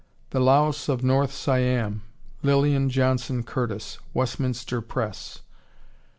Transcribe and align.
The 0.31 0.39
Laos 0.39 0.89
of 0.89 1.03
North 1.03 1.31
Siam, 1.31 2.01
Lilian 2.41 2.89
Johnson 2.89 3.43
Curtis, 3.43 3.99
(Westminster 4.15 4.81
Press.) 4.81 5.41